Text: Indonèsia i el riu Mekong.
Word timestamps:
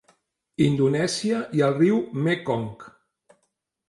Indonèsia 0.67 1.41
i 1.59 1.63
el 1.67 1.75
riu 1.75 1.99
Mekong. 2.29 2.65